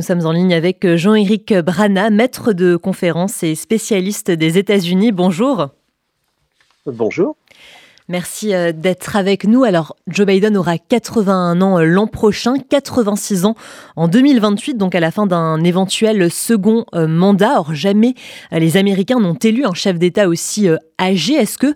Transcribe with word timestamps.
nous 0.00 0.06
sommes 0.06 0.24
en 0.24 0.32
ligne 0.32 0.54
avec 0.54 0.94
Jean-Éric 0.96 1.52
Brana, 1.52 2.08
maître 2.08 2.54
de 2.54 2.76
conférence 2.76 3.42
et 3.42 3.54
spécialiste 3.54 4.30
des 4.30 4.56
États-Unis. 4.56 5.12
Bonjour. 5.12 5.68
Bonjour. 6.86 7.36
Merci 8.08 8.54
euh, 8.54 8.72
d'être 8.72 9.14
avec 9.16 9.44
nous. 9.44 9.62
Alors, 9.62 9.94
Joe 10.06 10.26
Biden 10.26 10.56
aura 10.56 10.78
81 10.78 11.60
ans 11.60 11.78
euh, 11.78 11.84
l'an 11.84 12.06
prochain, 12.06 12.54
86 12.58 13.44
ans 13.44 13.56
en 13.94 14.08
2028, 14.08 14.78
donc 14.78 14.94
à 14.94 15.00
la 15.00 15.10
fin 15.10 15.26
d'un 15.26 15.62
éventuel 15.64 16.30
second 16.30 16.86
euh, 16.94 17.06
mandat. 17.06 17.60
Or, 17.60 17.74
jamais 17.74 18.14
les 18.52 18.78
Américains 18.78 19.20
n'ont 19.20 19.34
élu 19.34 19.66
un 19.66 19.74
chef 19.74 19.98
d'État 19.98 20.28
aussi 20.28 20.66
âgé. 20.98 21.34
Est-ce 21.34 21.58
que 21.58 21.74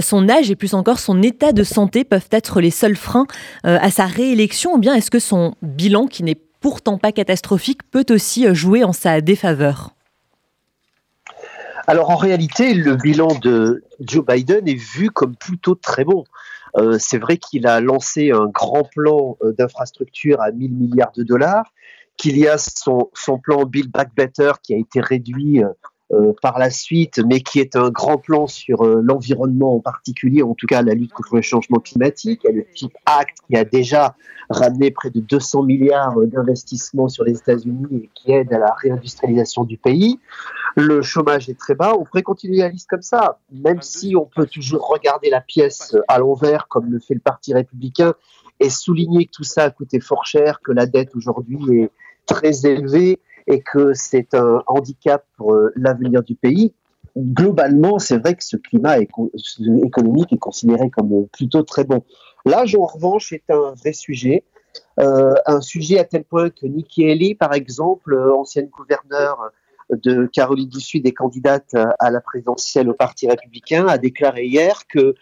son 0.00 0.30
âge 0.30 0.50
et 0.50 0.56
plus 0.56 0.72
encore 0.72 0.98
son 0.98 1.20
état 1.20 1.52
de 1.52 1.62
santé 1.62 2.04
peuvent 2.04 2.28
être 2.30 2.62
les 2.62 2.70
seuls 2.70 2.96
freins 2.96 3.26
à 3.64 3.90
sa 3.90 4.06
réélection? 4.06 4.72
Ou 4.74 4.78
bien 4.78 4.94
est-ce 4.94 5.10
que 5.10 5.18
son 5.18 5.54
bilan, 5.62 6.06
qui 6.06 6.22
n'est 6.22 6.38
pourtant 6.66 6.98
pas 6.98 7.12
catastrophique, 7.12 7.88
peut 7.92 8.06
aussi 8.10 8.52
jouer 8.52 8.82
en 8.82 8.92
sa 8.92 9.20
défaveur 9.20 9.92
alors 11.86 12.10
en 12.10 12.16
réalité, 12.16 12.74
le 12.74 12.96
bilan 12.96 13.28
de 13.40 13.84
Joe 14.00 14.26
Biden 14.26 14.66
est 14.66 14.74
vu 14.74 15.10
comme 15.10 15.36
plutôt 15.36 15.76
très 15.76 16.04
bon. 16.04 16.24
Euh, 16.76 16.96
c'est 16.98 17.18
vrai 17.18 17.36
qu'il 17.36 17.68
a 17.68 17.80
lancé 17.80 18.32
un 18.32 18.46
grand 18.46 18.82
plan 18.82 19.36
euh, 19.44 19.52
d'infrastructure 19.52 20.40
à 20.40 20.50
1000 20.50 20.72
milliards 20.72 21.12
de 21.12 21.22
dollars, 21.22 21.72
qu'il 22.16 22.36
y 22.36 22.48
a 22.48 22.58
son, 22.58 23.08
plan 23.40 23.64
Build 23.66 23.92
Back 23.92 24.16
Better 24.16 24.50
qui 24.60 24.74
a 24.74 24.78
été 24.78 25.00
réduit 25.00 25.62
euh, 26.12 26.32
par 26.40 26.60
la 26.60 26.70
suite, 26.70 27.20
mais 27.26 27.40
qui 27.40 27.58
est 27.58 27.74
un 27.74 27.90
grand 27.90 28.16
plan 28.16 28.46
sur 28.46 28.82
euh, 28.82 29.00
l'environnement 29.02 29.74
en 29.74 29.80
particulier, 29.80 30.40
en 30.40 30.54
tout 30.54 30.66
cas 30.66 30.80
la 30.82 30.94
lutte 30.94 31.12
contre 31.12 31.34
le 31.34 31.42
changement 31.42 31.80
climatique. 31.80 32.42
Il 32.44 32.46
y 32.46 32.52
a 32.52 32.56
le 32.58 32.64
type 32.64 32.96
Act 33.06 33.38
qui 33.48 33.56
a 33.56 33.64
déjà 33.64 34.14
ramené 34.48 34.92
près 34.92 35.10
de 35.10 35.18
200 35.18 35.64
milliards 35.64 36.14
d'investissements 36.20 37.08
sur 37.08 37.24
les 37.24 37.36
États-Unis 37.38 38.04
et 38.04 38.10
qui 38.14 38.30
aide 38.30 38.52
à 38.52 38.58
la 38.58 38.72
réindustrialisation 38.74 39.64
du 39.64 39.78
pays. 39.78 40.20
Le 40.76 41.02
chômage 41.02 41.48
est 41.48 41.58
très 41.58 41.74
bas. 41.74 41.96
On 41.98 42.04
pourrait 42.04 42.22
continuer 42.22 42.58
la 42.58 42.68
liste 42.68 42.88
comme 42.88 43.02
ça, 43.02 43.40
même 43.50 43.82
si 43.82 44.14
on 44.14 44.26
peut 44.26 44.46
toujours 44.46 44.86
regarder 44.86 45.28
la 45.28 45.40
pièce 45.40 45.96
à 46.06 46.20
l'envers, 46.20 46.68
comme 46.68 46.88
le 46.88 47.00
fait 47.00 47.14
le 47.14 47.20
Parti 47.20 47.52
républicain, 47.52 48.14
et 48.60 48.70
souligner 48.70 49.26
que 49.26 49.32
tout 49.32 49.42
ça 49.42 49.64
a 49.64 49.70
coûté 49.70 49.98
fort 49.98 50.24
cher, 50.24 50.60
que 50.62 50.70
la 50.70 50.86
dette 50.86 51.16
aujourd'hui 51.16 51.80
est 51.80 51.90
très 52.26 52.64
élevée 52.64 53.18
et 53.46 53.60
que 53.60 53.94
c'est 53.94 54.34
un 54.34 54.62
handicap 54.66 55.24
pour 55.36 55.54
euh, 55.54 55.72
l'avenir 55.76 56.22
du 56.22 56.34
pays. 56.34 56.72
Globalement, 57.16 57.98
c'est 57.98 58.18
vrai 58.18 58.34
que 58.34 58.44
ce 58.44 58.56
climat 58.56 58.98
économique 58.98 60.32
est 60.32 60.38
considéré 60.38 60.90
comme 60.90 61.26
plutôt 61.28 61.62
très 61.62 61.84
bon. 61.84 62.02
L'âge, 62.44 62.76
en 62.76 62.84
revanche, 62.84 63.32
est 63.32 63.48
un 63.48 63.72
vrai 63.72 63.92
sujet. 63.92 64.44
Euh, 65.00 65.34
un 65.46 65.62
sujet 65.62 65.98
à 65.98 66.04
tel 66.04 66.24
point 66.24 66.50
que 66.50 66.66
Nikki 66.66 67.10
Haley, 67.10 67.34
par 67.34 67.54
exemple, 67.54 68.12
euh, 68.12 68.34
ancienne 68.34 68.68
gouverneure 68.68 69.50
de 69.88 70.26
Caroline 70.26 70.68
du 70.68 70.80
Sud 70.80 71.06
et 71.06 71.12
candidate 71.12 71.74
à 72.00 72.10
la 72.10 72.20
présidentielle 72.20 72.90
au 72.90 72.94
Parti 72.94 73.28
républicain, 73.28 73.86
a 73.86 73.98
déclaré 73.98 74.44
hier 74.44 74.82
que 74.88 75.14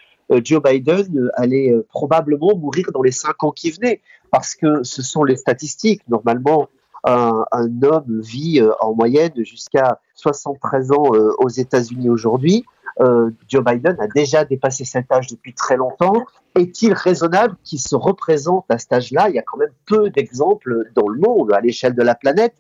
Joe 0.42 0.62
Biden 0.62 1.31
allait 1.34 1.75
probablement 1.91 2.56
mourir 2.56 2.86
dans 2.94 3.03
les 3.03 3.11
cinq 3.11 3.44
ans 3.44 3.50
qui 3.50 3.70
venaient, 3.70 4.00
parce 4.31 4.55
que 4.55 4.83
ce 4.83 5.03
sont 5.03 5.22
les 5.22 5.36
statistiques. 5.36 6.00
Normalement, 6.09 6.70
un, 7.05 7.83
homme 7.83 8.20
vit 8.20 8.60
euh, 8.60 8.72
en 8.80 8.94
moyenne 8.94 9.33
jusqu'à 9.36 10.00
73 10.14 10.92
ans 10.92 11.14
euh, 11.14 11.33
aux 11.38 11.48
États-Unis 11.48 12.08
aujourd'hui. 12.08 12.64
Euh, 13.00 13.30
Joe 13.48 13.64
Biden 13.64 13.97
a 13.98 14.06
déjà 14.06 14.44
dépassé 14.44 14.84
cet 14.84 15.10
âge 15.10 15.27
depuis 15.27 15.52
très 15.52 15.77
longtemps. 15.77 16.25
Est-il 16.56 16.92
raisonnable 16.92 17.56
qu'il 17.64 17.80
se 17.80 17.97
représente 17.97 18.64
à 18.69 18.78
cet 18.78 18.92
âge-là? 18.92 19.28
Il 19.28 19.34
y 19.34 19.38
a 19.38 19.42
quand 19.42 19.58
même 19.58 19.72
peu 19.86 20.10
d'exemples 20.10 20.91
dans 20.94 21.08
le 21.08 21.19
monde, 21.19 21.52
à 21.52 21.60
l'échelle 21.60 21.94
de 21.94 22.02
la 22.02 22.14
planète, 22.14 22.55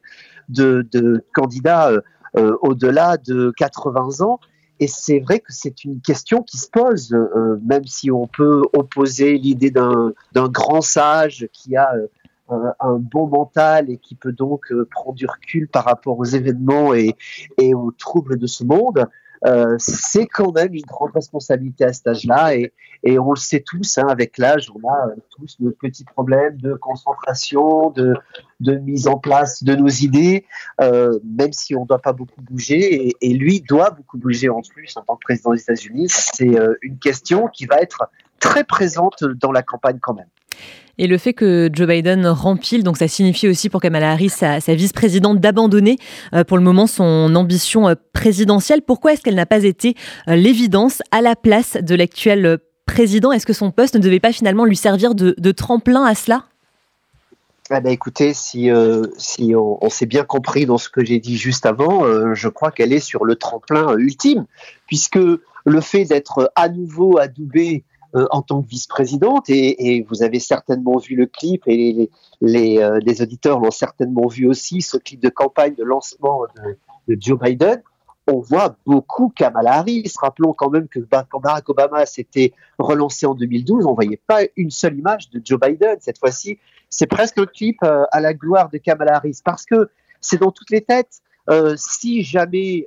de, 0.48 1.24
candidats 1.32 1.92
au-delà 2.34 3.16
de 3.16 3.52
80 3.56 4.24
ans. 4.26 4.40
Et 4.80 4.88
c'est 4.88 5.20
vrai 5.20 5.38
que 5.38 5.52
c'est 5.52 5.84
une 5.84 6.00
question 6.00 6.42
qui 6.42 6.58
se 6.58 6.68
pose, 6.68 7.16
même 7.64 7.84
si 7.84 8.10
on 8.10 8.26
peut 8.26 8.62
opposer 8.72 9.38
l'idée 9.38 9.70
d'un 9.70 10.12
grand 10.34 10.80
sage 10.80 11.48
qui 11.52 11.76
a 11.76 11.94
un, 12.48 12.98
bon 12.98 13.26
mental 13.26 13.90
et 13.90 13.98
qui 13.98 14.14
peut 14.14 14.32
donc 14.32 14.70
euh, 14.70 14.86
prendre 14.90 15.14
du 15.14 15.26
recul 15.26 15.68
par 15.68 15.84
rapport 15.84 16.18
aux 16.18 16.24
événements 16.24 16.94
et, 16.94 17.14
aux 17.74 17.90
troubles 17.92 18.38
de 18.38 18.46
ce 18.46 18.64
monde, 18.64 19.06
euh, 19.46 19.74
c'est 19.78 20.26
quand 20.26 20.52
même 20.52 20.74
une 20.74 20.84
grande 20.86 21.10
responsabilité 21.12 21.84
à 21.84 21.92
cet 21.92 22.06
âge-là 22.06 22.56
et, 22.56 22.72
on 23.18 23.30
le 23.30 23.36
sait 23.36 23.60
tous, 23.60 23.98
hein, 23.98 24.06
avec 24.08 24.38
l'âge, 24.38 24.70
on 24.74 24.88
a 24.88 25.08
euh, 25.08 25.16
tous 25.28 25.56
nos 25.60 25.72
petits 25.72 26.04
problèmes 26.04 26.56
de 26.56 26.72
concentration, 26.72 27.90
de, 27.90 28.14
mise 28.60 29.08
en 29.08 29.18
place 29.18 29.62
de 29.62 29.74
nos 29.74 29.88
idées, 29.88 30.46
euh, 30.80 31.18
même 31.22 31.52
si 31.52 31.76
on 31.76 31.82
ne 31.82 31.86
doit 31.86 32.00
pas 32.00 32.14
beaucoup 32.14 32.40
bouger, 32.40 33.12
et, 33.20 33.34
lui 33.34 33.60
doit 33.60 33.90
beaucoup 33.90 34.16
bouger 34.16 34.48
en 34.48 34.62
plus 34.62 34.96
en 34.96 35.02
tant 35.02 35.16
que 35.16 35.20
président 35.20 35.52
des 35.52 35.60
États-Unis. 35.60 36.06
C'est 36.08 36.58
euh, 36.58 36.78
une 36.80 36.98
question 36.98 37.48
qui 37.48 37.66
va 37.66 37.76
être 37.80 38.08
très 38.40 38.64
présente 38.64 39.22
dans 39.22 39.52
la 39.52 39.62
campagne 39.62 39.98
quand 40.00 40.14
même. 40.14 40.28
Et 40.98 41.06
le 41.06 41.18
fait 41.18 41.32
que 41.32 41.68
Joe 41.72 41.88
Biden 41.88 42.26
rempile, 42.26 42.84
donc 42.84 42.96
ça 42.96 43.08
signifie 43.08 43.48
aussi 43.48 43.68
pour 43.68 43.80
Kamala 43.80 44.12
Harris, 44.12 44.30
sa, 44.30 44.58
vice-présidente, 44.58 45.40
d'abandonner 45.40 45.98
euh, 46.34 46.44
pour 46.44 46.56
le 46.56 46.62
moment 46.62 46.86
son 46.86 47.34
ambition 47.34 47.88
euh, 47.88 47.94
présidentielle. 48.12 48.82
Pourquoi 48.82 49.12
est-ce 49.12 49.22
qu'elle 49.22 49.34
n'a 49.34 49.46
pas 49.46 49.64
été 49.64 49.96
euh, 50.28 50.36
l'évidence 50.36 51.02
à 51.10 51.20
la 51.20 51.34
place 51.34 51.76
de 51.80 51.94
l'actuel 51.94 52.58
président? 52.86 53.32
Est-ce 53.32 53.46
que 53.46 53.52
son 53.52 53.72
poste 53.72 53.96
ne 53.96 54.00
devait 54.00 54.20
pas 54.20 54.32
finalement 54.32 54.64
lui 54.64 54.76
servir 54.76 55.14
de, 55.14 55.50
tremplin 55.50 56.04
à 56.04 56.14
cela? 56.14 56.44
Ah 57.70 57.80
ben 57.80 57.90
écoutez, 57.90 58.34
si, 58.34 58.70
on, 58.70 59.88
s'est 59.88 60.06
bien 60.06 60.22
compris 60.22 60.66
dans 60.66 60.76
ce 60.76 60.90
que 60.90 61.02
j'ai 61.02 61.18
dit 61.18 61.38
juste 61.38 61.64
avant, 61.64 62.34
je 62.34 62.48
crois 62.48 62.70
qu'elle 62.70 62.92
est 62.92 63.00
sur 63.00 63.24
le 63.24 63.36
tremplin 63.36 63.96
ultime, 63.96 64.44
puisque 64.86 65.18
le 65.64 65.80
fait 65.80 66.04
d'être 66.04 66.52
à 66.56 66.68
nouveau 66.68 67.18
adoubé 67.18 67.84
euh, 68.16 68.26
en 68.30 68.42
tant 68.42 68.62
que 68.62 68.68
vice-présidente 68.68 69.50
et, 69.50 70.06
vous 70.08 70.22
avez 70.22 70.38
certainement 70.38 70.98
vu 70.98 71.16
le 71.16 71.26
clip 71.26 71.64
et 71.66 72.08
les, 72.40 72.78
euh, 72.78 73.00
les, 73.02 73.22
auditeurs 73.22 73.58
l'ont 73.58 73.72
certainement 73.72 74.28
vu 74.28 74.46
aussi, 74.46 74.82
ce 74.82 74.98
clip 74.98 75.20
de 75.20 75.28
campagne 75.28 75.74
de 75.74 75.82
lancement 75.82 76.42
de, 77.08 77.16
Joe 77.18 77.36
Biden. 77.40 77.82
On 78.28 78.38
voit 78.38 78.76
beaucoup 78.86 79.32
Kamala 79.34 79.78
Harris. 79.78 80.12
Rappelons 80.20 80.52
quand 80.52 80.70
même 80.70 80.86
que 80.86 81.00
quand 81.28 81.40
Barack 81.40 81.68
Obama 81.68 82.06
s'était 82.06 82.52
relancé 82.78 83.26
en 83.26 83.34
2012, 83.34 83.84
on 83.84 83.94
voyait 83.94 84.20
pas 84.28 84.42
une 84.56 84.70
seule 84.70 84.96
image 84.96 85.30
de 85.30 85.40
Joe 85.44 85.58
Biden. 85.58 85.96
Cette 85.98 86.18
fois-ci, 86.18 86.60
c'est 86.90 87.08
presque 87.08 87.38
un 87.38 87.46
clip 87.46 87.78
euh, 87.82 88.04
à 88.12 88.20
la 88.20 88.32
gloire 88.32 88.70
de 88.70 88.78
Kamala 88.78 89.16
Harris 89.16 89.40
parce 89.44 89.66
que 89.66 89.90
c'est 90.20 90.40
dans 90.40 90.52
toutes 90.52 90.70
les 90.70 90.82
têtes. 90.82 91.20
si 91.76 92.22
jamais 92.22 92.86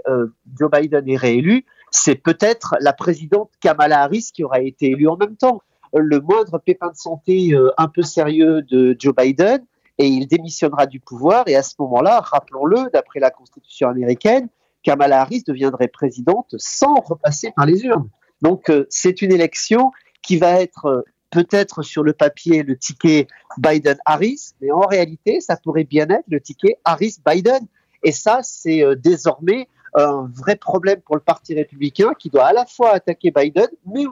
Joe 0.58 0.72
Biden 0.72 1.08
est 1.08 1.18
réélu, 1.18 1.66
c'est 1.92 2.16
peut-être 2.16 2.76
la 2.80 2.94
présidente 2.94 3.52
Kamala 3.60 4.02
Harris 4.02 4.30
qui 4.34 4.44
aura 4.44 4.62
été 4.62 4.92
élue 4.92 5.08
en 5.08 5.18
même 5.18 5.36
temps. 5.36 5.62
Le 5.94 6.20
moindre 6.20 6.58
pépin 6.60 6.90
de 6.90 6.96
santé 6.96 7.54
euh, 7.54 7.72
un 7.78 7.88
peu 7.88 8.02
sérieux 8.02 8.62
de 8.64 8.96
Joe 9.00 9.16
Biden 9.16 9.66
et 9.98 10.06
il 10.06 10.28
démissionnera 10.28 10.86
du 10.86 11.00
pouvoir 11.00 11.46
et 11.48 11.56
à 11.56 11.64
ce 11.64 11.76
moment-là, 11.80 12.20
rappelons-le, 12.20 12.90
d'après 12.92 13.20
la 13.20 13.32
Constitution 13.32 13.90
américaine, 13.90 14.50
Kamala 14.84 15.22
Harris 15.22 15.44
deviendrait 15.48 15.88
présidente 15.88 16.54
sans 16.58 16.96
repasser 16.96 17.52
par 17.56 17.66
les 17.66 17.84
urnes. 17.84 18.10
Donc 18.42 18.70
euh, 18.70 18.86
c'est 18.90 19.22
une 19.22 19.32
élection 19.32 19.92
qui 20.22 20.38
va 20.38 20.62
être 20.62 20.86
euh, 20.86 21.02
peut-être 21.32 21.82
sur 21.82 22.04
le 22.04 22.14
papier 22.14 22.64
le 22.64 22.78
ticket 22.78 23.28
Biden-Harris, 23.58 24.52
mais 24.62 24.72
en 24.72 24.86
réalité, 24.86 25.42
ça 25.42 25.58
pourrait 25.58 25.84
bien 25.84 26.08
être 26.10 26.26
le 26.30 26.40
ticket 26.40 26.80
Harris-Biden. 26.86 27.66
Et 28.04 28.12
ça, 28.12 28.40
c'est 28.44 28.84
désormais 28.98 29.68
un 29.96 30.30
vrai 30.34 30.56
problème 30.56 31.02
pour 31.02 31.16
le 31.16 31.22
Parti 31.22 31.56
républicain 31.56 32.12
qui 32.18 32.30
doit 32.30 32.46
à 32.46 32.54
la 32.54 32.66
fois 32.66 32.92
attaquer 32.92 33.32
Biden, 33.32 33.68
mais 33.86 34.06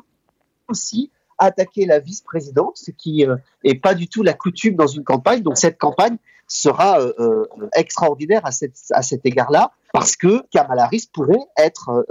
aussi 0.67 1.11
attaquer 1.37 1.85
la 1.85 1.99
vice-présidente, 1.99 2.77
ce 2.77 2.91
qui 2.91 3.25
n'est 3.63 3.71
euh, 3.71 3.79
pas 3.81 3.93
du 3.93 4.07
tout 4.07 4.23
la 4.23 4.33
coutume 4.33 4.75
dans 4.75 4.87
une 4.87 5.03
campagne. 5.03 5.41
Donc 5.41 5.57
cette 5.57 5.77
campagne 5.77 6.17
sera 6.47 7.01
euh, 7.01 7.13
euh, 7.19 7.69
extraordinaire 7.75 8.45
à, 8.45 8.51
à 8.91 9.01
cet 9.01 9.25
égard-là, 9.25 9.71
parce 9.91 10.15
que 10.15 10.43
Kamala 10.51 10.83
Harris 10.83 11.09
pourrait 11.11 11.45
être 11.57 12.05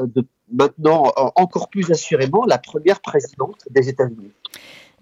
maintenant 0.52 1.12
encore 1.36 1.68
plus 1.68 1.90
assurément 1.90 2.44
la 2.44 2.58
première 2.58 3.00
présidente 3.00 3.62
des 3.70 3.88
États-Unis. 3.88 4.32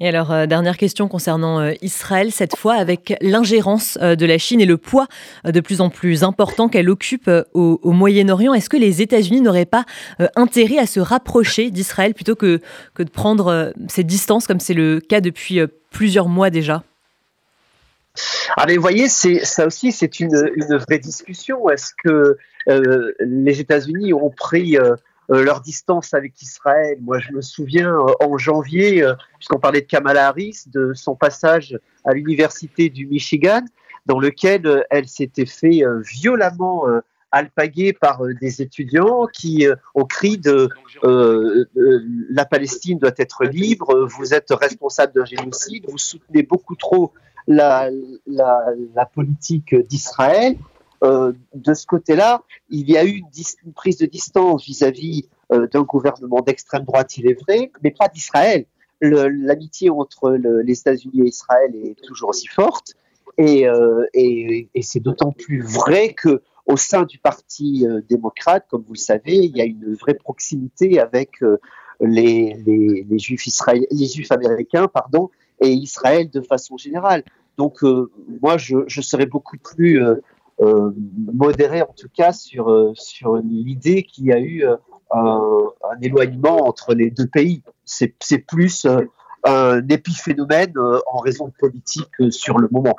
Et 0.03 0.09
alors, 0.09 0.33
euh, 0.33 0.47
dernière 0.47 0.79
question 0.79 1.07
concernant 1.07 1.61
euh, 1.61 1.75
Israël, 1.81 2.33
cette 2.33 2.57
fois 2.57 2.75
avec 2.75 3.15
l'ingérence 3.21 3.99
euh, 4.03 4.17
de 4.17 4.27
la 4.27 4.37
Chine 4.37 4.61
et 4.61 4.67
le 4.67 4.77
poids 4.77 5.07
de 5.45 5.61
plus 5.61 5.81
en 5.81 5.91
plus 5.91 6.25
important 6.25 6.69
qu'elle 6.69 6.91
occupe 6.91 7.31
au, 7.55 7.79
Moyen-Orient. 7.85 8.53
Est-ce 8.53 8.69
que 8.69 8.77
les 8.77 9.01
États-Unis 9.01 9.41
n'auraient 9.43 9.65
pas 9.65 9.85
intérêt 10.35 10.79
à 10.79 10.87
se 10.87 10.99
rapprocher 10.99 11.71
d'Israël 11.71 12.15
plutôt 12.15 12.35
que, 12.35 12.61
que 12.95 13.05
de 13.05 13.11
prendre 13.11 13.73
cette 13.89 14.09
distance 14.09 14.49
comme 14.49 14.59
c'est 14.59 14.75
le 14.75 14.99
cas 15.01 15.21
depuis 15.21 15.61
plusieurs 15.91 16.29
mois 16.29 16.51
déjà? 16.51 16.83
Ah 18.57 18.67
vous 18.67 18.81
voyez, 18.81 19.09
ça 19.09 19.67
aussi, 19.67 19.93
c'est 19.93 20.19
une, 20.19 20.51
une, 20.57 20.77
vraie 20.79 20.99
discussion. 20.99 21.71
Est-ce 21.71 21.93
que 22.03 22.37
les 23.21 23.61
États-Unis 23.61 24.13
ont 24.13 24.31
pris 24.31 24.77
leur 25.29 25.61
distance 25.61 26.15
avec 26.15 26.41
Israël. 26.43 26.99
Moi, 27.01 27.19
je 27.19 27.33
me 27.33 27.41
souviens 27.41 27.95
euh, 27.95 28.13
en 28.21 28.37
janvier, 28.39 29.03
euh, 29.03 29.15
puisqu'on 29.39 29.59
parlait 29.59 29.81
de 29.81 29.87
Kamala 29.87 30.29
Harris, 30.29 30.65
de 30.67 30.93
son 30.95 31.15
passage 31.15 31.79
à 32.05 32.13
l'université 32.13 32.89
du 32.89 33.07
Michigan, 33.07 33.63
dans 34.07 34.19
lequel 34.19 34.85
elle 34.91 35.07
s'était 35.07 35.47
fait 35.47 35.83
violemment 36.01 36.87
alpaguée 37.31 37.93
par 37.93 38.23
des 38.41 38.61
étudiants 38.61 39.29
qui 39.33 39.65
ont 39.95 40.05
crié 40.05 40.39
de 40.39 40.69
la 41.05 42.45
Palestine 42.45 42.99
doit 42.99 43.13
être 43.17 43.45
libre, 43.45 44.09
vous 44.19 44.35
êtes 44.35 44.49
responsable 44.51 45.13
d'un 45.13 45.25
génocide, 45.25 45.85
vous 45.89 45.99
soutenez 45.99 46.43
beaucoup 46.43 46.75
trop 46.75 47.13
la 47.47 47.89
politique 49.15 49.77
d'Israël. 49.87 50.57
Euh, 51.03 51.33
de 51.55 51.75
ce 51.75 51.85
côté-là, 51.87 52.43
il 52.71 52.89
y 52.89 52.97
a 52.97 53.05
eu 53.05 53.23
une, 53.65 53.73
prise 53.73 53.99
de 53.99 54.07
distance 54.07 54.65
vis-à-vis 54.65 55.29
euh, 55.53 55.67
d'un 55.67 55.83
gouvernement 55.83 56.41
d'extrême 56.41 56.85
droite, 56.85 57.17
il 57.17 57.29
est 57.29 57.41
vrai, 57.41 57.73
mais 57.83 57.91
pas 57.91 58.09
d'Israël. 58.09 58.67
L'amitié 59.01 59.91
entre 59.91 60.31
les 60.31 60.79
États-Unis 60.79 61.23
et 61.23 61.29
Israël 61.29 61.75
est 61.75 62.01
toujours 62.07 62.29
aussi 62.29 62.47
forte, 62.47 62.95
et, 63.37 63.67
euh, 63.67 64.05
c'est 64.81 65.01
d'autant 65.01 65.33
plus 65.33 65.61
vrai 65.61 66.15
que 66.15 66.41
au 66.67 66.77
sein 66.77 67.03
du 67.03 67.19
Parti 67.19 67.85
démocrate, 68.09 68.67
comme 68.71 68.85
vous 68.87 68.93
le 68.93 68.99
savez, 68.99 69.35
il 69.35 69.57
y 69.57 69.61
a 69.61 69.65
une 69.65 69.95
vraie 69.95 70.15
proximité 70.15 71.01
avec 71.01 71.41
les, 72.01 73.05
juifs 73.19 73.45
les 73.91 74.07
juifs 74.07 74.31
américains, 74.31 74.87
pardon, 74.87 75.31
et 75.61 75.71
Israël 75.71 76.31
de 76.31 76.41
façon 76.41 76.77
générale. 76.77 77.25
Donc 77.59 77.83
moi, 78.41 78.57
je, 78.57 79.01
serais 79.01 79.27
beaucoup 79.27 79.57
plus 79.59 80.01
modéré 81.33 81.83
en 81.83 81.93
tout 81.97 82.09
cas 82.15 82.33
sur, 82.33 82.71
euh, 82.71 82.93
sur 82.95 83.37
l'idée 83.37 84.03
qu'il 84.03 84.27
y 84.27 84.33
a 84.33 84.39
eu 84.39 84.65
euh, 84.65 84.77
un, 85.11 86.01
éloignement 86.01 86.67
entre 86.67 86.95
les 86.95 87.11
deux 87.11 87.27
pays. 87.27 87.63
C'est 87.85 88.39
plus 88.39 88.87
un 89.45 89.89
épiphénomène 89.89 90.73
en 91.13 91.19
raison 91.19 91.49
de 91.49 91.53
politique 91.53 92.31
sur 92.31 92.59
le 92.59 92.69
moment. 92.71 92.97